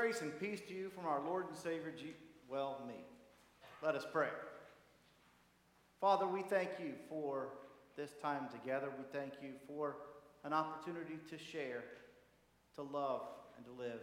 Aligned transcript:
Grace 0.00 0.22
and 0.22 0.40
peace 0.40 0.62
to 0.66 0.72
you 0.72 0.88
from 0.88 1.04
our 1.04 1.20
Lord 1.22 1.46
and 1.48 1.54
Savior, 1.54 1.92
G- 1.94 2.14
well, 2.48 2.80
me. 2.88 2.94
Let 3.82 3.94
us 3.94 4.06
pray. 4.10 4.28
Father, 6.00 6.26
we 6.26 6.40
thank 6.40 6.70
you 6.82 6.94
for 7.10 7.50
this 7.98 8.12
time 8.22 8.46
together. 8.50 8.88
We 8.96 9.04
thank 9.12 9.34
you 9.42 9.50
for 9.66 9.96
an 10.42 10.54
opportunity 10.54 11.18
to 11.28 11.36
share, 11.36 11.82
to 12.76 12.82
love, 12.82 13.24
and 13.58 13.66
to 13.66 13.72
live. 13.72 14.00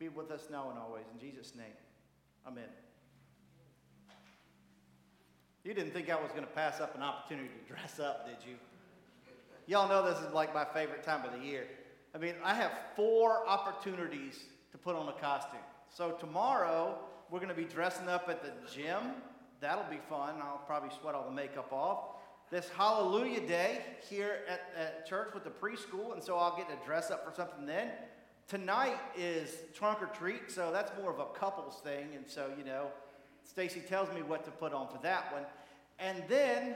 Be 0.00 0.08
with 0.08 0.32
us 0.32 0.48
now 0.50 0.68
and 0.68 0.76
always. 0.80 1.04
In 1.14 1.20
Jesus' 1.20 1.54
name, 1.54 1.76
amen. 2.44 2.68
You 5.62 5.74
didn't 5.74 5.92
think 5.92 6.10
I 6.10 6.16
was 6.20 6.32
going 6.32 6.42
to 6.42 6.50
pass 6.50 6.80
up 6.80 6.96
an 6.96 7.04
opportunity 7.04 7.50
to 7.50 7.72
dress 7.72 8.00
up, 8.00 8.26
did 8.26 8.44
you? 8.44 8.56
Y'all 9.68 9.88
know 9.88 10.04
this 10.12 10.18
is 10.26 10.34
like 10.34 10.52
my 10.52 10.64
favorite 10.64 11.04
time 11.04 11.24
of 11.24 11.40
the 11.40 11.46
year. 11.46 11.68
I 12.16 12.18
mean, 12.18 12.34
I 12.42 12.52
have 12.52 12.72
four 12.96 13.46
opportunities 13.46 14.40
to 14.72 14.78
put 14.78 14.96
on 14.96 15.08
a 15.08 15.12
costume. 15.12 15.60
So 15.88 16.12
tomorrow, 16.12 16.98
we're 17.30 17.40
going 17.40 17.48
to 17.50 17.54
be 17.54 17.64
dressing 17.64 18.08
up 18.08 18.28
at 18.28 18.42
the 18.42 18.52
gym. 18.72 19.02
That'll 19.60 19.90
be 19.90 20.00
fun. 20.08 20.34
I'll 20.42 20.62
probably 20.66 20.90
sweat 21.00 21.14
all 21.14 21.24
the 21.24 21.34
makeup 21.34 21.72
off. 21.72 21.98
This 22.50 22.68
Hallelujah 22.70 23.46
Day 23.46 23.82
here 24.08 24.38
at, 24.48 24.60
at 24.76 25.06
church 25.06 25.34
with 25.34 25.44
the 25.44 25.50
preschool, 25.50 26.14
and 26.14 26.22
so 26.22 26.36
I'll 26.36 26.56
get 26.56 26.68
to 26.68 26.86
dress 26.86 27.10
up 27.10 27.26
for 27.28 27.34
something 27.34 27.66
then. 27.66 27.90
Tonight 28.46 28.98
is 29.16 29.56
trunk 29.74 30.00
or 30.00 30.06
treat, 30.06 30.50
so 30.50 30.70
that's 30.72 30.90
more 30.98 31.10
of 31.10 31.18
a 31.18 31.26
couples 31.38 31.80
thing, 31.84 32.08
and 32.16 32.24
so, 32.26 32.50
you 32.56 32.64
know, 32.64 32.86
Stacy 33.44 33.80
tells 33.80 34.10
me 34.14 34.22
what 34.22 34.44
to 34.44 34.50
put 34.50 34.72
on 34.72 34.88
for 34.88 34.98
that 35.02 35.30
one. 35.32 35.42
And 35.98 36.22
then 36.28 36.74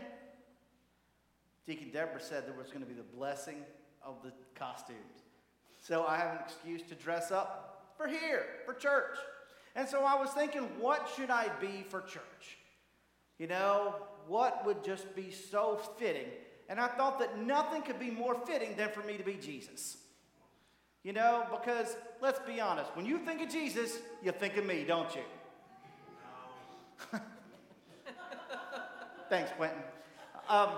Deacon 1.66 1.90
Deborah 1.90 2.20
said 2.20 2.46
there 2.46 2.54
was 2.54 2.68
going 2.68 2.80
to 2.80 2.86
be 2.86 2.94
the 2.94 3.02
blessing 3.02 3.56
of 4.04 4.16
the 4.22 4.32
costumes. 4.54 4.98
So 5.80 6.04
I 6.04 6.16
have 6.16 6.32
an 6.32 6.38
excuse 6.44 6.82
to 6.88 6.94
dress 6.94 7.30
up 7.30 7.81
for 7.96 8.06
here, 8.06 8.44
for 8.64 8.74
church. 8.74 9.16
And 9.74 9.88
so 9.88 10.04
I 10.04 10.20
was 10.20 10.30
thinking, 10.30 10.62
what 10.78 11.10
should 11.16 11.30
I 11.30 11.48
be 11.60 11.84
for 11.88 12.00
church? 12.02 12.58
You 13.38 13.46
know, 13.46 13.94
what 14.28 14.64
would 14.66 14.84
just 14.84 15.14
be 15.16 15.30
so 15.30 15.80
fitting? 15.98 16.28
And 16.68 16.78
I 16.78 16.88
thought 16.88 17.18
that 17.18 17.38
nothing 17.38 17.82
could 17.82 17.98
be 17.98 18.10
more 18.10 18.34
fitting 18.46 18.76
than 18.76 18.90
for 18.90 19.00
me 19.00 19.16
to 19.16 19.24
be 19.24 19.34
Jesus. 19.34 19.96
You 21.02 21.12
know, 21.12 21.44
because 21.50 21.96
let's 22.20 22.38
be 22.40 22.60
honest, 22.60 22.94
when 22.94 23.06
you 23.06 23.18
think 23.18 23.42
of 23.42 23.48
Jesus, 23.48 23.98
you 24.22 24.30
think 24.30 24.56
of 24.56 24.64
me, 24.64 24.84
don't 24.84 25.12
you? 25.14 25.22
Thanks, 29.28 29.50
Quentin. 29.56 29.82
Um, 30.48 30.68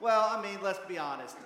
well, 0.00 0.28
I 0.28 0.42
mean, 0.42 0.58
let's 0.62 0.80
be 0.86 0.98
honest. 0.98 1.36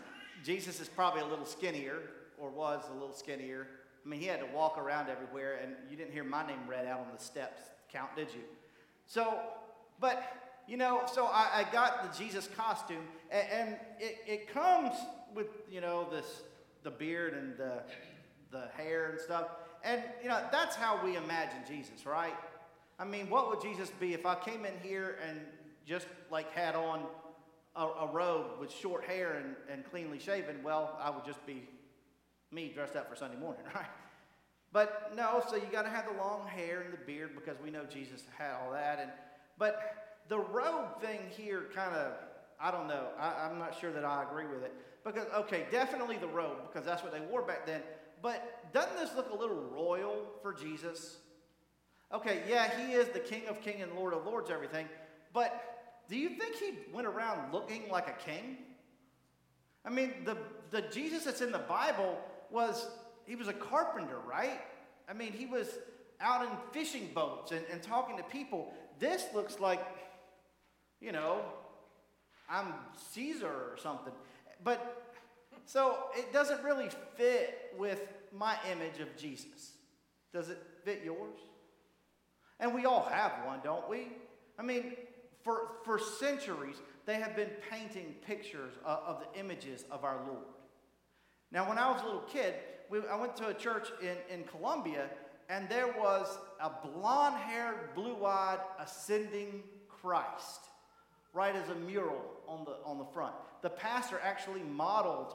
Jesus 0.43 0.81
is 0.81 0.89
probably 0.89 1.21
a 1.21 1.27
little 1.27 1.45
skinnier, 1.45 1.99
or 2.41 2.51
was 2.51 2.85
a 2.91 2.95
little 2.95 3.15
skinnier. 3.15 3.67
I 4.05 4.09
mean, 4.09 4.21
he 4.21 4.27
had 4.27 4.41
to 4.41 4.47
walk 4.55 4.79
around 4.79 5.09
everywhere, 5.09 5.59
and 5.63 5.73
you 5.91 5.97
didn't 5.97 6.13
hear 6.13 6.25
my 6.25 6.47
name 6.47 6.61
read 6.69 6.87
out 6.87 7.01
on 7.01 7.07
the 7.15 7.23
steps 7.23 7.63
count, 7.93 8.15
did 8.17 8.29
you? 8.33 8.41
So, 9.07 9.39
but, 10.01 10.23
you 10.67 10.77
know, 10.77 11.03
so 11.13 11.27
I, 11.27 11.65
I 11.67 11.73
got 11.73 12.13
the 12.13 12.19
Jesus 12.19 12.49
costume, 12.57 13.05
and, 13.31 13.47
and 13.51 13.77
it, 13.99 14.19
it 14.27 14.53
comes 14.53 14.95
with, 15.35 15.49
you 15.71 15.81
know, 15.81 16.09
this, 16.11 16.43
the 16.83 16.91
beard 16.91 17.35
and 17.35 17.57
the, 17.57 17.83
the 18.51 18.69
hair 18.77 19.11
and 19.11 19.21
stuff. 19.21 19.49
And, 19.85 20.03
you 20.23 20.29
know, 20.29 20.43
that's 20.51 20.77
how 20.77 21.05
we 21.05 21.17
imagine 21.17 21.61
Jesus, 21.67 22.07
right? 22.07 22.35
I 22.99 23.05
mean, 23.05 23.31
what 23.31 23.49
would 23.49 23.61
Jesus 23.61 23.91
be 24.01 24.15
if 24.15 24.27
I 24.27 24.35
came 24.35 24.65
in 24.65 24.75
here 24.83 25.19
and 25.29 25.41
just 25.87 26.07
like 26.31 26.53
had 26.53 26.75
on 26.75 27.03
a, 27.77 27.85
a 27.85 28.11
robe 28.13 28.59
with 28.61 28.73
short 28.73 29.05
hair 29.05 29.35
and, 29.35 29.55
and 29.73 29.89
cleanly 29.89 30.19
shaven? 30.19 30.57
Well, 30.65 30.99
I 31.01 31.11
would 31.11 31.25
just 31.25 31.45
be 31.47 31.69
me 32.53 32.71
dressed 32.75 32.97
up 32.97 33.09
for 33.09 33.17
Sunday 33.17 33.37
morning, 33.37 33.63
right? 33.75 33.87
But 34.73 35.13
no, 35.17 35.43
so 35.49 35.57
you 35.57 35.67
got 35.73 35.83
to 35.83 35.91
have 35.91 36.07
the 36.07 36.23
long 36.23 36.47
hair 36.47 36.83
and 36.83 36.93
the 36.93 37.05
beard 37.07 37.31
because 37.35 37.57
we 37.63 37.71
know 37.71 37.85
Jesus 37.85 38.23
had 38.37 38.53
all 38.53 38.73
that. 38.73 38.99
And 39.01 39.11
but 39.59 40.21
the 40.29 40.39
robe 40.39 41.01
thing 41.01 41.21
here 41.31 41.67
kind 41.75 41.95
of, 41.95 42.13
I 42.61 42.71
don't 42.71 42.87
know. 42.87 43.09
I, 43.19 43.49
I'm 43.49 43.59
not 43.59 43.79
sure 43.79 43.93
that 43.93 44.05
I 44.05 44.25
agree 44.25 44.47
with 44.47 44.63
it 44.63 44.75
because 45.05 45.27
okay, 45.35 45.67
definitely 45.71 46.19
the 46.19 46.29
robe 46.29 46.59
because 46.71 46.85
that's 46.87 47.03
what 47.03 47.13
they 47.13 47.21
wore 47.21 47.43
back 47.43 47.67
then. 47.67 47.81
But 48.21 48.73
doesn't 48.73 48.97
this 48.97 49.15
look 49.17 49.31
a 49.31 49.37
little 49.37 49.57
royal 49.57 50.27
for 50.43 50.53
Jesus? 50.53 51.19
Okay, 52.13 52.43
yeah, 52.49 52.71
he 52.79 52.93
is 52.95 53.09
the 53.09 53.21
King 53.21 53.47
of 53.49 53.61
Kings 53.63 53.83
and 53.83 53.93
Lord 53.95 54.15
of 54.15 54.27
Lords, 54.27 54.51
everything. 54.51 54.87
But 55.33 55.79
do 56.09 56.17
you 56.17 56.31
think 56.31 56.57
he 56.57 56.73
went 56.93 57.07
around 57.07 57.53
looking 57.53 57.89
like 57.91 58.09
a 58.09 58.25
king? 58.25 58.57
I 59.85 59.91
mean, 59.91 60.13
the, 60.25 60.37
the 60.71 60.83
Jesus 60.83 61.25
that's 61.25 61.43
in 61.43 61.53
the 61.53 61.59
Bible 61.59 62.19
was 62.51 62.87
he 63.27 63.37
was 63.37 63.49
a 63.49 63.53
carpenter, 63.53 64.19
right? 64.27 64.61
I 65.09 65.13
mean, 65.13 65.33
he 65.33 65.47
was 65.47 65.69
out 66.21 66.43
in 66.43 66.51
fishing 66.73 67.11
boats 67.15 67.53
and, 67.53 67.63
and 67.71 67.83
talking 67.83 68.17
to 68.17 68.23
people. 68.25 68.73
This 68.99 69.27
looks 69.35 69.61
like, 69.61 69.81
you 71.01 71.13
know, 71.13 71.43
I'm 72.49 72.73
Caesar 73.13 73.47
or 73.47 73.77
something. 73.83 74.13
But 74.65 75.05
so 75.67 75.99
it 76.17 76.33
doesn't 76.33 76.63
really 76.65 76.89
fit 77.17 77.73
with 77.77 78.01
my 78.33 78.57
image 78.73 79.01
of 79.01 79.15
Jesus. 79.17 79.73
Does 80.33 80.49
it 80.49 80.63
fit 80.85 81.03
yours? 81.05 81.39
And 82.61 82.75
we 82.75 82.87
all 82.87 83.09
have 83.11 83.33
one, 83.45 83.61
don't 83.63 83.89
we? 83.89 84.09
I 84.59 84.63
mean, 84.63 84.95
for, 85.45 85.73
for 85.85 85.99
centuries, 85.99 86.77
they 87.07 87.15
have 87.15 87.37
been 87.37 87.51
painting 87.71 88.15
pictures 88.27 88.73
of, 88.85 88.99
of 89.07 89.21
the 89.21 89.39
images 89.39 89.85
of 89.91 90.05
our 90.05 90.21
Lord. 90.27 90.45
Now, 91.51 91.69
when 91.69 91.79
I 91.79 91.91
was 91.91 92.03
a 92.03 92.05
little 92.05 92.21
kid, 92.23 92.55
we, 92.91 93.01
I 93.11 93.17
went 93.17 93.37
to 93.37 93.49
a 93.49 93.55
church 93.55 93.89
in, 94.03 94.17
in 94.33 94.45
Columbia, 94.45 95.09
and 95.49 95.69
there 95.69 95.89
was 95.89 96.39
a 96.61 96.71
blonde 96.87 97.37
haired, 97.37 97.95
blue 97.95 98.25
eyed, 98.25 98.59
ascending 98.79 99.63
Christ, 99.89 100.61
right 101.33 101.55
as 101.55 101.69
a 101.71 101.75
mural 101.75 102.23
on 102.47 102.65
the, 102.65 102.77
on 102.85 102.99
the 102.99 103.05
front. 103.05 103.35
The 103.63 103.71
pastor 103.71 104.21
actually 104.23 104.63
modeled 104.63 105.35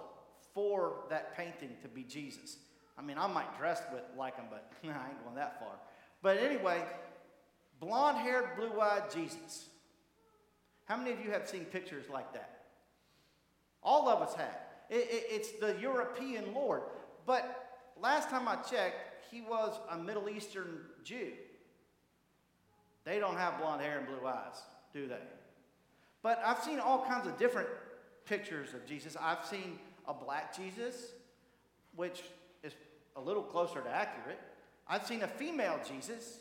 for 0.53 1.05
that 1.09 1.35
painting 1.35 1.71
to 1.81 1.87
be 1.87 2.03
Jesus. 2.03 2.57
I 2.97 3.01
mean, 3.01 3.17
I 3.17 3.27
might 3.27 3.57
dress 3.57 3.81
with, 3.91 4.03
like 4.17 4.35
him, 4.35 4.45
but 4.49 4.71
I 4.83 4.87
ain't 4.87 5.23
going 5.23 5.35
that 5.35 5.59
far. 5.59 5.73
But 6.21 6.37
anyway, 6.37 6.83
blonde 7.79 8.17
haired, 8.17 8.55
blue 8.55 8.79
eyed 8.79 9.11
Jesus. 9.11 9.67
How 10.85 10.97
many 10.97 11.11
of 11.11 11.19
you 11.23 11.31
have 11.31 11.47
seen 11.47 11.65
pictures 11.65 12.05
like 12.11 12.33
that? 12.33 12.65
All 13.81 14.07
of 14.09 14.21
us 14.21 14.35
have. 14.35 14.62
It, 14.89 14.95
it, 14.95 15.25
it's 15.29 15.51
the 15.53 15.75
European 15.81 16.53
Lord. 16.53 16.81
But 17.25 17.81
last 18.01 18.29
time 18.29 18.47
I 18.47 18.55
checked, 18.55 19.25
he 19.31 19.41
was 19.41 19.79
a 19.89 19.97
Middle 19.97 20.29
Eastern 20.29 20.81
Jew. 21.03 21.31
They 23.05 23.19
don't 23.19 23.37
have 23.37 23.59
blonde 23.59 23.81
hair 23.81 23.97
and 23.97 24.07
blue 24.07 24.27
eyes, 24.27 24.61
do 24.93 25.07
they? 25.07 25.15
But 26.21 26.41
I've 26.45 26.59
seen 26.59 26.79
all 26.79 27.05
kinds 27.05 27.27
of 27.27 27.37
different 27.37 27.67
pictures 28.25 28.73
of 28.73 28.85
Jesus. 28.85 29.17
I've 29.19 29.45
seen 29.45 29.79
a 30.07 30.13
black 30.13 30.55
Jesus, 30.55 31.11
which 31.95 32.23
is 32.63 32.73
a 33.15 33.21
little 33.21 33.43
closer 33.43 33.81
to 33.81 33.89
accurate. 33.89 34.39
I've 34.87 35.05
seen 35.05 35.23
a 35.23 35.27
female 35.27 35.79
Jesus. 35.85 36.39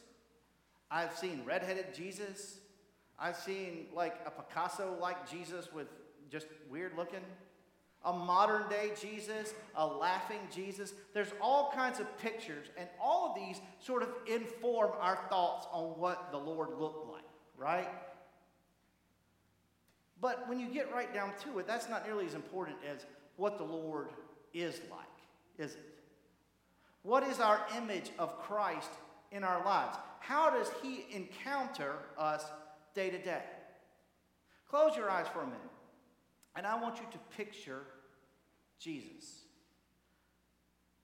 I've 0.90 1.16
seen 1.16 1.42
redheaded 1.44 1.94
Jesus. 1.94 2.58
I've 3.18 3.36
seen 3.36 3.86
like 3.94 4.20
a 4.26 4.30
Picasso 4.30 4.96
like 5.00 5.30
Jesus 5.30 5.72
with 5.72 5.88
just 6.30 6.46
weird 6.70 6.96
looking 6.96 7.24
a 8.04 8.12
modern 8.12 8.68
day 8.68 8.92
Jesus, 9.00 9.54
a 9.76 9.86
laughing 9.86 10.40
Jesus. 10.54 10.92
There's 11.14 11.32
all 11.40 11.72
kinds 11.74 12.00
of 12.00 12.18
pictures, 12.18 12.68
and 12.76 12.88
all 13.00 13.30
of 13.30 13.34
these 13.34 13.60
sort 13.80 14.02
of 14.02 14.08
inform 14.26 14.92
our 15.00 15.18
thoughts 15.28 15.66
on 15.72 15.98
what 15.98 16.30
the 16.32 16.38
Lord 16.38 16.70
looked 16.78 17.10
like, 17.10 17.22
right? 17.56 17.88
But 20.20 20.48
when 20.48 20.60
you 20.60 20.68
get 20.68 20.92
right 20.92 21.12
down 21.12 21.32
to 21.44 21.58
it, 21.58 21.66
that's 21.66 21.88
not 21.88 22.06
nearly 22.06 22.26
as 22.26 22.34
important 22.34 22.76
as 22.88 23.06
what 23.36 23.58
the 23.58 23.64
Lord 23.64 24.08
is 24.54 24.80
like, 24.90 25.00
is 25.58 25.74
it? 25.74 25.98
What 27.02 27.24
is 27.24 27.40
our 27.40 27.60
image 27.76 28.10
of 28.18 28.38
Christ 28.38 28.90
in 29.32 29.42
our 29.42 29.64
lives? 29.64 29.96
How 30.20 30.50
does 30.50 30.70
He 30.82 31.06
encounter 31.10 31.94
us 32.16 32.44
day 32.94 33.10
to 33.10 33.18
day? 33.18 33.42
Close 34.68 34.96
your 34.96 35.10
eyes 35.10 35.26
for 35.32 35.40
a 35.40 35.46
minute. 35.46 35.60
And 36.54 36.66
I 36.66 36.80
want 36.80 36.96
you 36.96 37.06
to 37.10 37.18
picture 37.36 37.82
Jesus. 38.78 39.42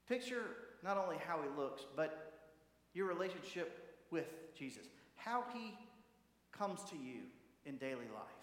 Picture 0.09 0.43
not 0.83 0.97
only 0.97 1.17
how 1.27 1.41
he 1.43 1.49
looks, 1.61 1.83
but 1.97 2.33
your 2.95 3.07
relationship 3.07 3.97
with 4.11 4.27
Jesus, 4.57 4.87
how 5.17 5.45
he 5.53 5.75
comes 6.53 6.81
to 6.91 6.97
you 6.97 7.21
in 7.67 7.77
daily 7.77 8.09
life. 8.15 8.39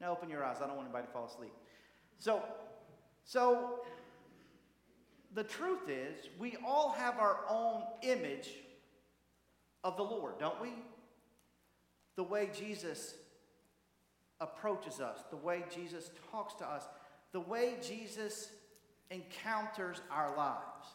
Now 0.00 0.12
open 0.12 0.28
your 0.28 0.44
eyes. 0.44 0.56
I 0.62 0.66
don't 0.66 0.76
want 0.76 0.88
anybody 0.88 1.06
to 1.06 1.12
fall 1.12 1.26
asleep. 1.26 1.52
So, 2.18 2.42
so 3.24 3.80
the 5.34 5.44
truth 5.44 5.88
is, 5.88 6.28
we 6.38 6.56
all 6.66 6.92
have 6.92 7.18
our 7.18 7.38
own 7.48 7.82
image 8.02 8.50
of 9.82 9.96
the 9.96 10.02
Lord, 10.02 10.38
don't 10.38 10.60
we? 10.60 10.70
The 12.16 12.22
way 12.22 12.50
Jesus 12.52 13.14
approaches 14.40 15.00
us, 15.00 15.24
the 15.30 15.36
way 15.36 15.64
Jesus 15.74 16.10
talks 16.30 16.54
to 16.54 16.64
us, 16.64 16.84
the 17.32 17.40
way 17.40 17.74
Jesus 17.82 18.50
encounters 19.10 20.00
our 20.10 20.36
lives. 20.36 20.88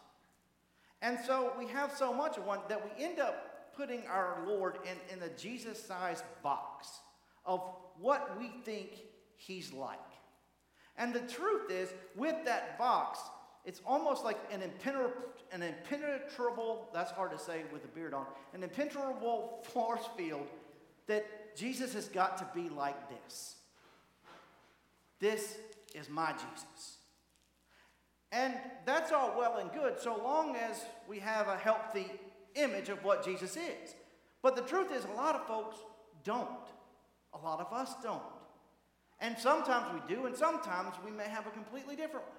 And 1.01 1.17
so 1.25 1.53
we 1.57 1.67
have 1.67 1.91
so 1.91 2.13
much 2.13 2.37
of 2.37 2.45
one 2.45 2.59
that 2.67 2.83
we 2.83 3.03
end 3.03 3.19
up 3.19 3.75
putting 3.75 4.05
our 4.07 4.39
Lord 4.45 4.77
in, 4.83 5.17
in 5.17 5.23
a 5.23 5.29
Jesus 5.37 5.81
sized 5.81 6.23
box 6.43 6.89
of 7.45 7.61
what 7.99 8.37
we 8.37 8.51
think 8.65 9.01
he's 9.37 9.71
like. 9.71 9.99
And 10.97 11.13
the 11.13 11.21
truth 11.21 11.71
is, 11.71 11.93
with 12.15 12.35
that 12.45 12.77
box, 12.77 13.19
it's 13.65 13.81
almost 13.85 14.25
like 14.25 14.37
an, 14.51 14.61
impenetrable, 14.61 15.13
an 15.53 15.61
impenetrable, 15.61 16.89
that's 16.93 17.11
hard 17.11 17.31
to 17.31 17.39
say 17.39 17.63
with 17.71 17.85
a 17.85 17.87
beard 17.87 18.13
on, 18.13 18.25
an 18.53 18.63
impenetrable 18.63 19.59
force 19.63 20.03
field 20.17 20.47
that 21.09 21.55
Jesus 21.57 21.93
has 21.95 22.07
got 22.07 22.37
to 22.37 22.47
be 22.55 22.69
like 22.69 23.09
this. 23.09 23.55
This 25.19 25.57
is 25.93 26.07
my 26.07 26.31
Jesus. 26.31 26.97
And 28.31 28.53
that's 28.85 29.11
all 29.11 29.35
well 29.37 29.57
and 29.57 29.71
good 29.71 29.99
so 29.99 30.15
long 30.15 30.55
as 30.55 30.85
we 31.07 31.19
have 31.19 31.47
a 31.47 31.57
healthy 31.57 32.11
image 32.55 32.89
of 32.89 33.03
what 33.03 33.25
Jesus 33.25 33.57
is. 33.57 33.95
But 34.43 34.55
the 34.55 34.61
truth 34.61 34.91
is, 34.93 35.03
a 35.03 35.17
lot 35.17 35.35
of 35.35 35.47
folks 35.47 35.77
don't. 36.23 36.47
A 37.33 37.37
lot 37.39 37.59
of 37.59 37.73
us 37.73 37.93
don't. 38.03 38.21
And 39.19 39.35
sometimes 39.37 39.87
we 39.91 40.15
do, 40.15 40.27
and 40.27 40.35
sometimes 40.35 40.93
we 41.03 41.11
may 41.11 41.27
have 41.27 41.47
a 41.47 41.49
completely 41.49 41.95
different 41.95 42.27
one. 42.27 42.37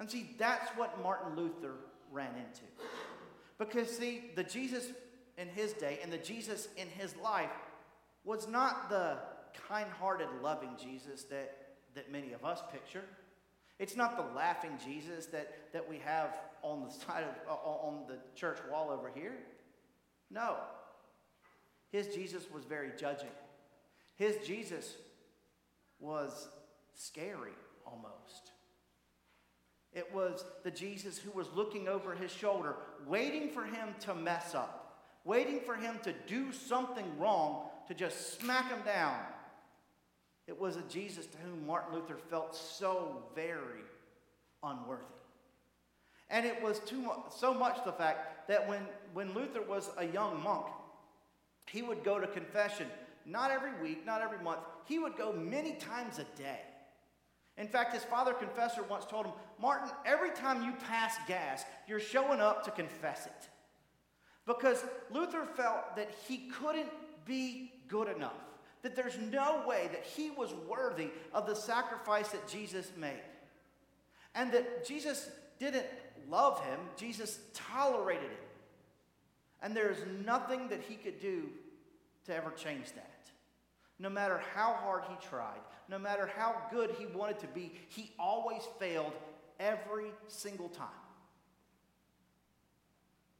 And 0.00 0.10
see, 0.10 0.34
that's 0.36 0.68
what 0.76 1.00
Martin 1.02 1.36
Luther 1.36 1.74
ran 2.10 2.34
into. 2.36 2.66
Because, 3.56 3.96
see, 3.96 4.32
the 4.34 4.44
Jesus 4.44 4.88
in 5.38 5.48
his 5.48 5.72
day 5.72 6.00
and 6.02 6.12
the 6.12 6.18
Jesus 6.18 6.68
in 6.76 6.88
his 6.88 7.16
life 7.16 7.50
was 8.28 8.46
not 8.46 8.90
the 8.90 9.16
kind 9.70 9.88
hearted, 9.98 10.28
loving 10.42 10.76
Jesus 10.80 11.24
that, 11.24 11.56
that 11.94 12.12
many 12.12 12.34
of 12.34 12.44
us 12.44 12.60
picture. 12.70 13.02
It's 13.78 13.96
not 13.96 14.18
the 14.18 14.36
laughing 14.36 14.72
Jesus 14.84 15.26
that, 15.26 15.72
that 15.72 15.88
we 15.88 15.98
have 16.04 16.36
on 16.62 16.84
the 16.84 16.90
side 17.06 17.24
of 17.48 17.58
on 17.64 18.02
the 18.06 18.18
church 18.34 18.58
wall 18.70 18.90
over 18.90 19.10
here. 19.14 19.32
No. 20.30 20.56
His 21.90 22.08
Jesus 22.08 22.44
was 22.52 22.64
very 22.64 22.90
judging. 22.98 23.30
His 24.16 24.36
Jesus 24.46 24.94
was 25.98 26.48
scary 26.94 27.56
almost. 27.86 28.52
It 29.94 30.14
was 30.14 30.44
the 30.64 30.70
Jesus 30.70 31.16
who 31.16 31.30
was 31.30 31.46
looking 31.54 31.88
over 31.88 32.14
his 32.14 32.30
shoulder, 32.30 32.76
waiting 33.06 33.48
for 33.48 33.64
him 33.64 33.94
to 34.00 34.14
mess 34.14 34.54
up, 34.54 35.02
waiting 35.24 35.60
for 35.60 35.76
him 35.76 35.98
to 36.02 36.12
do 36.26 36.52
something 36.52 37.06
wrong 37.18 37.70
to 37.88 37.94
just 37.94 38.38
smack 38.38 38.68
him 38.70 38.80
down. 38.84 39.18
It 40.46 40.58
was 40.58 40.76
a 40.76 40.82
Jesus 40.82 41.26
to 41.26 41.38
whom 41.38 41.66
Martin 41.66 41.94
Luther 41.94 42.16
felt 42.16 42.54
so 42.54 43.22
very 43.34 43.84
unworthy. 44.62 45.02
And 46.30 46.46
it 46.46 46.62
was 46.62 46.78
too 46.80 47.00
mu- 47.00 47.22
so 47.34 47.52
much 47.52 47.84
the 47.84 47.92
fact 47.92 48.48
that 48.48 48.68
when, 48.68 48.82
when 49.14 49.34
Luther 49.34 49.62
was 49.62 49.90
a 49.96 50.06
young 50.06 50.42
monk, 50.42 50.66
he 51.66 51.82
would 51.82 52.04
go 52.04 52.18
to 52.18 52.26
confession 52.26 52.86
not 53.26 53.50
every 53.50 53.72
week, 53.82 54.06
not 54.06 54.22
every 54.22 54.38
month. 54.38 54.60
He 54.86 54.98
would 54.98 55.16
go 55.16 55.32
many 55.32 55.74
times 55.74 56.18
a 56.18 56.24
day. 56.40 56.60
In 57.58 57.68
fact, 57.68 57.92
his 57.92 58.04
father 58.04 58.32
confessor 58.32 58.82
once 58.84 59.04
told 59.04 59.26
him, 59.26 59.34
Martin, 59.60 59.90
every 60.06 60.30
time 60.30 60.62
you 60.62 60.72
pass 60.88 61.16
gas, 61.26 61.64
you're 61.86 62.00
showing 62.00 62.40
up 62.40 62.64
to 62.64 62.70
confess 62.70 63.26
it. 63.26 63.48
Because 64.46 64.82
Luther 65.10 65.44
felt 65.44 65.96
that 65.96 66.10
he 66.26 66.48
couldn't 66.48 66.88
be 67.26 67.72
good 67.88 68.08
enough, 68.14 68.36
that 68.82 68.94
there's 68.94 69.18
no 69.18 69.64
way 69.66 69.88
that 69.92 70.04
he 70.04 70.30
was 70.30 70.54
worthy 70.68 71.08
of 71.32 71.46
the 71.46 71.54
sacrifice 71.54 72.28
that 72.28 72.46
Jesus 72.46 72.90
made. 72.96 73.22
And 74.34 74.52
that 74.52 74.86
Jesus 74.86 75.30
didn't 75.58 75.86
love 76.28 76.64
him, 76.64 76.78
Jesus 76.96 77.40
tolerated 77.54 78.30
it. 78.30 78.48
And 79.60 79.74
there's 79.74 79.98
nothing 80.24 80.68
that 80.68 80.80
he 80.88 80.94
could 80.94 81.20
do 81.20 81.48
to 82.26 82.36
ever 82.36 82.50
change 82.50 82.92
that. 82.92 83.30
No 83.98 84.08
matter 84.08 84.40
how 84.54 84.74
hard 84.74 85.02
he 85.08 85.26
tried, 85.26 85.58
no 85.88 85.98
matter 85.98 86.30
how 86.36 86.54
good 86.70 86.94
he 86.98 87.06
wanted 87.06 87.40
to 87.40 87.48
be, 87.48 87.72
he 87.88 88.12
always 88.18 88.62
failed 88.78 89.12
every 89.58 90.12
single 90.28 90.68
time. 90.68 90.86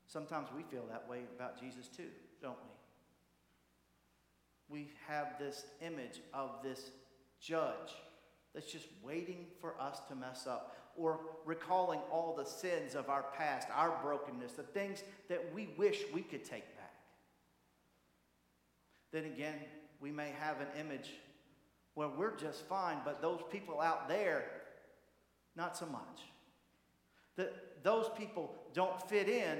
Sometimes 0.09 0.49
we 0.57 0.63
feel 0.65 0.85
that 0.91 1.09
way 1.09 1.21
about 1.37 1.61
Jesus 1.61 1.87
too, 1.89 2.09
don't 2.43 2.57
we? 2.57 2.78
We 4.69 4.91
have 5.07 5.39
this 5.39 5.65
image 5.81 6.21
of 6.35 6.63
this 6.63 6.91
judge 7.41 7.95
that's 8.55 8.71
just 8.71 8.87
waiting 9.03 9.47
for 9.61 9.81
us 9.81 10.01
to 10.09 10.15
mess 10.15 10.47
up 10.47 10.77
or 10.97 11.21
recalling 11.45 12.01
all 12.11 12.35
the 12.37 12.45
sins 12.45 12.95
of 12.95 13.09
our 13.09 13.27
past, 13.37 13.69
our 13.75 13.99
brokenness, 14.03 14.53
the 14.53 14.63
things 14.63 15.05
that 15.29 15.55
we 15.55 15.69
wish 15.79 16.03
we 16.13 16.23
could 16.23 16.45
take 16.45 16.77
back. 16.77 16.95
Then 19.13 19.25
again, 19.25 19.55
we 20.01 20.11
may 20.11 20.33
have 20.41 20.61
an 20.61 20.69
image 20.79 21.11
where 21.95 22.09
we're 22.09 22.37
just 22.37 22.67
fine, 22.67 22.99
but 23.05 23.23
those 23.23 23.41
people 23.51 23.81
out 23.81 24.09
there, 24.09 24.45
not 25.57 25.77
so 25.77 25.87
much. 25.87 26.23
That 27.37 27.83
those 27.83 28.11
people 28.19 28.55
don't 28.75 29.01
fit 29.09 29.29
in 29.29 29.59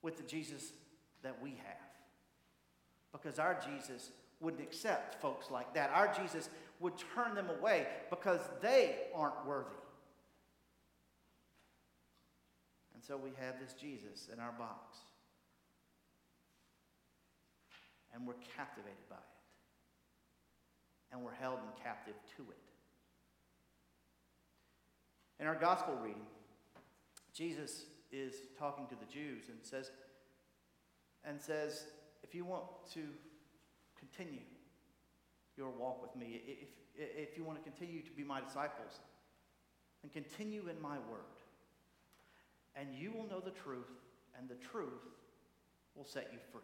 with 0.00 0.16
the 0.16 0.22
Jesus 0.22 0.72
that 1.22 1.40
we 1.42 1.50
have. 1.50 1.91
Because 3.12 3.38
our 3.38 3.60
Jesus 3.60 4.10
wouldn't 4.40 4.62
accept 4.62 5.20
folks 5.20 5.50
like 5.50 5.74
that. 5.74 5.90
Our 5.94 6.12
Jesus 6.12 6.48
would 6.80 6.94
turn 7.14 7.34
them 7.34 7.48
away 7.60 7.86
because 8.10 8.40
they 8.60 8.96
aren't 9.14 9.46
worthy. 9.46 9.70
And 12.94 13.02
so 13.02 13.16
we 13.16 13.30
have 13.40 13.60
this 13.60 13.74
Jesus 13.74 14.28
in 14.32 14.40
our 14.40 14.52
box 14.52 14.98
and 18.14 18.26
we're 18.26 18.34
captivated 18.56 19.08
by 19.08 19.16
it. 19.16 19.22
And 21.12 21.22
we're 21.22 21.34
held 21.34 21.58
in 21.58 21.82
captive 21.82 22.14
to 22.36 22.42
it. 22.42 22.58
In 25.40 25.46
our 25.46 25.54
gospel 25.54 25.94
reading, 26.02 26.22
Jesus 27.34 27.86
is 28.10 28.34
talking 28.58 28.86
to 28.86 28.94
the 28.94 29.12
Jews 29.12 29.44
and 29.48 29.58
says, 29.62 29.90
and 31.24 31.40
says, 31.40 31.84
if 32.22 32.34
you 32.34 32.44
want 32.44 32.64
to 32.94 33.00
continue 33.98 34.40
your 35.56 35.70
walk 35.70 36.02
with 36.02 36.14
me, 36.16 36.40
if, 36.46 36.68
if 36.96 37.36
you 37.36 37.44
want 37.44 37.62
to 37.62 37.70
continue 37.70 38.02
to 38.02 38.10
be 38.12 38.24
my 38.24 38.40
disciples, 38.40 39.00
then 40.02 40.10
continue 40.10 40.68
in 40.68 40.80
my 40.80 40.96
word. 41.10 41.20
And 42.74 42.88
you 42.94 43.12
will 43.12 43.28
know 43.28 43.40
the 43.40 43.50
truth, 43.50 43.90
and 44.38 44.48
the 44.48 44.54
truth 44.54 45.02
will 45.94 46.04
set 46.04 46.30
you 46.32 46.38
free. 46.50 46.62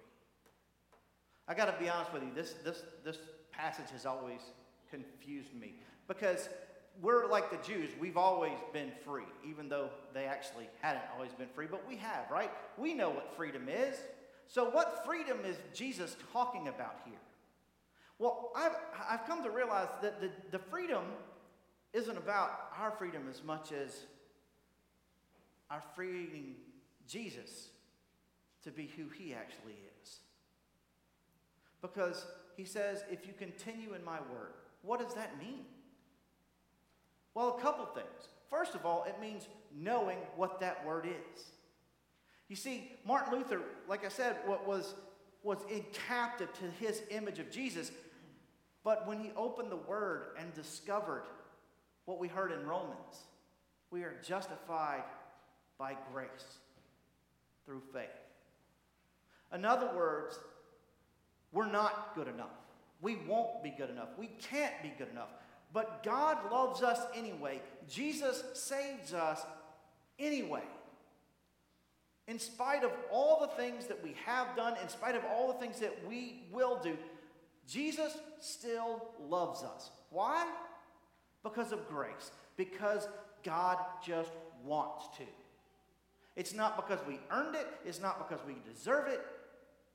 I 1.46 1.54
got 1.54 1.66
to 1.66 1.82
be 1.82 1.88
honest 1.88 2.12
with 2.12 2.22
you, 2.22 2.30
this, 2.34 2.54
this, 2.64 2.82
this 3.04 3.18
passage 3.52 3.90
has 3.92 4.06
always 4.06 4.40
confused 4.90 5.54
me 5.54 5.74
because 6.06 6.48
we're 7.00 7.26
like 7.26 7.50
the 7.50 7.66
Jews. 7.66 7.90
We've 8.00 8.16
always 8.16 8.58
been 8.72 8.90
free, 9.04 9.24
even 9.48 9.68
though 9.68 9.90
they 10.12 10.24
actually 10.24 10.68
hadn't 10.80 11.04
always 11.14 11.32
been 11.32 11.48
free, 11.54 11.66
but 11.70 11.86
we 11.86 11.96
have, 11.96 12.30
right? 12.30 12.50
We 12.76 12.94
know 12.94 13.10
what 13.10 13.34
freedom 13.36 13.68
is. 13.68 13.96
So, 14.48 14.70
what 14.70 15.04
freedom 15.04 15.38
is 15.44 15.56
Jesus 15.74 16.16
talking 16.32 16.68
about 16.68 16.96
here? 17.04 17.20
Well, 18.18 18.50
I've, 18.56 18.72
I've 19.08 19.26
come 19.26 19.44
to 19.44 19.50
realize 19.50 19.88
that 20.02 20.20
the, 20.20 20.30
the 20.50 20.58
freedom 20.58 21.04
isn't 21.92 22.16
about 22.16 22.50
our 22.78 22.90
freedom 22.90 23.22
as 23.30 23.44
much 23.44 23.72
as 23.72 24.04
our 25.70 25.82
freeing 25.94 26.54
Jesus 27.06 27.68
to 28.64 28.70
be 28.70 28.90
who 28.96 29.04
he 29.08 29.34
actually 29.34 29.76
is. 30.02 30.18
Because 31.82 32.26
he 32.56 32.64
says, 32.64 33.04
if 33.10 33.26
you 33.26 33.34
continue 33.38 33.94
in 33.94 34.02
my 34.02 34.18
word, 34.32 34.54
what 34.82 34.98
does 34.98 35.14
that 35.14 35.38
mean? 35.38 35.64
Well, 37.34 37.56
a 37.56 37.60
couple 37.60 37.84
things. 37.86 38.28
First 38.50 38.74
of 38.74 38.84
all, 38.84 39.04
it 39.06 39.20
means 39.20 39.46
knowing 39.78 40.18
what 40.36 40.58
that 40.60 40.84
word 40.84 41.06
is. 41.06 41.44
You 42.48 42.56
see, 42.56 42.92
Martin 43.04 43.34
Luther, 43.34 43.60
like 43.88 44.04
I 44.04 44.08
said, 44.08 44.36
what 44.46 44.66
was, 44.66 44.94
was 45.42 45.58
in 45.70 45.84
captive 46.08 46.48
to 46.54 46.84
his 46.84 47.02
image 47.10 47.38
of 47.38 47.50
Jesus. 47.50 47.92
But 48.84 49.06
when 49.06 49.20
he 49.20 49.30
opened 49.36 49.70
the 49.70 49.76
word 49.76 50.36
and 50.38 50.52
discovered 50.54 51.24
what 52.06 52.18
we 52.18 52.28
heard 52.28 52.52
in 52.52 52.66
Romans, 52.66 53.24
we 53.90 54.02
are 54.02 54.14
justified 54.26 55.02
by 55.78 55.96
grace 56.12 56.58
through 57.66 57.82
faith. 57.92 58.08
In 59.52 59.64
other 59.64 59.90
words, 59.94 60.38
we're 61.52 61.70
not 61.70 62.14
good 62.14 62.28
enough. 62.28 62.50
We 63.00 63.16
won't 63.28 63.62
be 63.62 63.70
good 63.70 63.90
enough. 63.90 64.08
We 64.18 64.28
can't 64.50 64.74
be 64.82 64.92
good 64.98 65.10
enough. 65.10 65.28
But 65.72 66.02
God 66.02 66.50
loves 66.50 66.82
us 66.82 67.00
anyway. 67.14 67.60
Jesus 67.88 68.42
saves 68.54 69.12
us 69.12 69.40
anyway. 70.18 70.62
In 72.28 72.38
spite 72.38 72.84
of 72.84 72.92
all 73.10 73.40
the 73.40 73.62
things 73.62 73.86
that 73.86 74.02
we 74.04 74.14
have 74.24 74.54
done, 74.54 74.74
in 74.82 74.88
spite 74.88 75.16
of 75.16 75.22
all 75.24 75.50
the 75.50 75.58
things 75.58 75.80
that 75.80 75.96
we 76.06 76.42
will 76.52 76.78
do, 76.80 76.96
Jesus 77.66 78.16
still 78.38 79.02
loves 79.28 79.62
us. 79.62 79.90
Why? 80.10 80.46
Because 81.42 81.72
of 81.72 81.88
grace. 81.88 82.30
Because 82.56 83.08
God 83.42 83.78
just 84.06 84.30
wants 84.64 85.08
to. 85.16 85.24
It's 86.36 86.54
not 86.54 86.76
because 86.76 87.04
we 87.06 87.18
earned 87.30 87.56
it, 87.56 87.66
it's 87.84 88.00
not 88.00 88.28
because 88.28 88.44
we 88.46 88.54
deserve 88.72 89.08
it, 89.08 89.24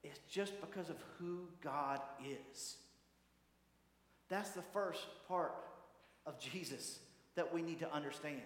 it's 0.04 0.20
just 0.30 0.60
because 0.60 0.90
of 0.90 0.98
who 1.18 1.48
God 1.64 2.02
is. 2.22 2.76
That's 4.28 4.50
the 4.50 4.64
first 4.74 5.06
part 5.28 5.54
of 6.26 6.40
Jesus 6.40 7.00
that 7.36 7.54
we 7.54 7.62
need 7.62 7.80
to 7.80 7.94
understand. 7.94 8.42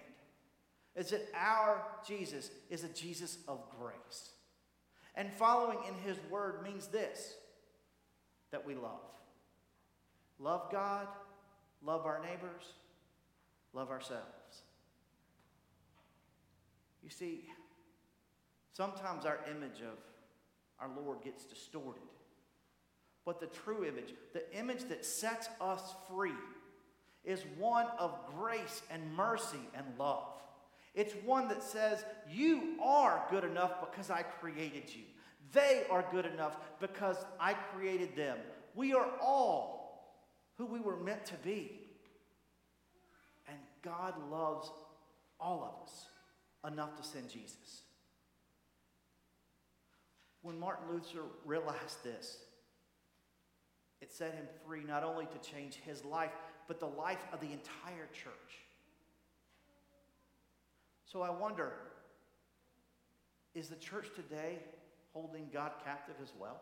Is 0.98 1.10
that 1.10 1.28
our 1.32 1.80
Jesus 2.06 2.50
is 2.68 2.82
a 2.82 2.88
Jesus 2.88 3.38
of 3.46 3.60
grace. 3.78 4.30
And 5.14 5.32
following 5.32 5.78
in 5.86 5.94
his 5.94 6.18
word 6.28 6.62
means 6.62 6.88
this 6.88 7.34
that 8.50 8.66
we 8.66 8.74
love. 8.74 9.00
Love 10.40 10.70
God, 10.72 11.06
love 11.84 12.04
our 12.04 12.20
neighbors, 12.20 12.72
love 13.72 13.90
ourselves. 13.90 14.62
You 17.02 17.10
see, 17.10 17.44
sometimes 18.72 19.24
our 19.24 19.38
image 19.50 19.80
of 19.80 19.98
our 20.80 20.90
Lord 21.00 21.22
gets 21.22 21.44
distorted. 21.44 22.02
But 23.24 23.40
the 23.40 23.46
true 23.46 23.84
image, 23.84 24.14
the 24.32 24.52
image 24.56 24.88
that 24.88 25.04
sets 25.04 25.48
us 25.60 25.94
free, 26.10 26.32
is 27.24 27.44
one 27.58 27.86
of 27.98 28.14
grace 28.38 28.82
and 28.90 29.14
mercy 29.14 29.60
and 29.74 29.84
love. 29.98 30.32
It's 30.94 31.14
one 31.24 31.48
that 31.48 31.62
says, 31.62 32.04
You 32.30 32.76
are 32.82 33.22
good 33.30 33.44
enough 33.44 33.80
because 33.80 34.10
I 34.10 34.22
created 34.22 34.84
you. 34.94 35.02
They 35.52 35.84
are 35.90 36.04
good 36.10 36.26
enough 36.26 36.56
because 36.80 37.16
I 37.40 37.54
created 37.54 38.14
them. 38.16 38.38
We 38.74 38.92
are 38.92 39.08
all 39.22 39.78
who 40.56 40.66
we 40.66 40.80
were 40.80 40.96
meant 40.96 41.24
to 41.26 41.34
be. 41.36 41.80
And 43.48 43.56
God 43.82 44.14
loves 44.30 44.70
all 45.40 45.62
of 45.62 45.88
us 45.88 46.06
enough 46.70 46.96
to 46.96 47.02
send 47.02 47.30
Jesus. 47.30 47.82
When 50.42 50.58
Martin 50.58 50.92
Luther 50.92 51.22
realized 51.44 52.04
this, 52.04 52.38
it 54.00 54.12
set 54.12 54.34
him 54.34 54.46
free 54.66 54.82
not 54.86 55.02
only 55.02 55.26
to 55.26 55.50
change 55.50 55.76
his 55.76 56.04
life, 56.04 56.30
but 56.66 56.78
the 56.78 56.86
life 56.86 57.24
of 57.32 57.40
the 57.40 57.52
entire 57.52 58.06
church. 58.12 58.67
So 61.10 61.22
I 61.22 61.30
wonder 61.30 61.72
is 63.54 63.68
the 63.68 63.76
church 63.76 64.08
today 64.14 64.58
holding 65.12 65.48
God 65.52 65.72
captive 65.84 66.14
as 66.22 66.32
well? 66.38 66.60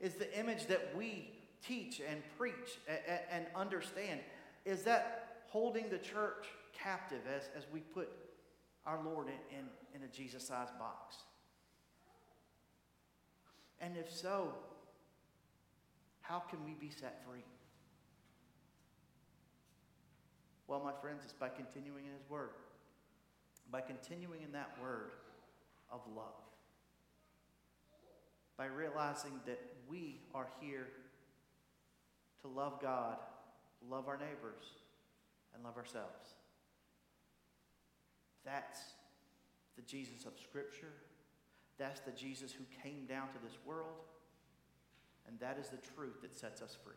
Is 0.00 0.14
the 0.14 0.38
image 0.38 0.66
that 0.66 0.94
we 0.96 1.32
teach 1.66 2.00
and 2.06 2.22
preach 2.38 2.78
and 3.30 3.46
understand, 3.56 4.20
is 4.64 4.82
that 4.82 5.38
holding 5.48 5.88
the 5.88 5.98
church 5.98 6.46
captive 6.72 7.22
as, 7.34 7.48
as 7.56 7.64
we 7.72 7.80
put 7.80 8.08
our 8.84 9.02
Lord 9.02 9.28
in, 9.28 9.58
in, 9.58 9.64
in 9.94 10.02
a 10.02 10.12
Jesus 10.12 10.46
sized 10.46 10.78
box? 10.78 11.16
And 13.80 13.96
if 13.96 14.12
so, 14.12 14.52
how 16.20 16.40
can 16.40 16.64
we 16.64 16.72
be 16.72 16.90
set 16.90 17.24
free? 17.24 17.44
Well, 20.68 20.82
my 20.84 20.92
friends, 21.00 21.22
it's 21.24 21.32
by 21.32 21.48
continuing 21.48 22.04
in 22.04 22.12
His 22.12 22.28
Word, 22.28 22.50
by 23.70 23.80
continuing 23.80 24.42
in 24.42 24.52
that 24.52 24.70
Word 24.80 25.12
of 25.90 26.00
love, 26.14 26.42
by 28.56 28.66
realizing 28.66 29.32
that 29.46 29.60
we 29.88 30.20
are 30.34 30.48
here 30.60 30.88
to 32.42 32.48
love 32.48 32.80
God, 32.80 33.16
love 33.88 34.08
our 34.08 34.16
neighbors, 34.16 34.64
and 35.54 35.64
love 35.64 35.76
ourselves. 35.76 36.34
That's 38.44 38.80
the 39.76 39.82
Jesus 39.82 40.24
of 40.24 40.32
Scripture. 40.42 40.92
That's 41.78 42.00
the 42.00 42.12
Jesus 42.12 42.52
who 42.52 42.64
came 42.82 43.06
down 43.06 43.28
to 43.28 43.38
this 43.44 43.58
world. 43.66 44.06
And 45.28 45.38
that 45.40 45.58
is 45.58 45.68
the 45.68 45.78
truth 45.94 46.22
that 46.22 46.34
sets 46.34 46.62
us 46.62 46.76
free. 46.82 46.94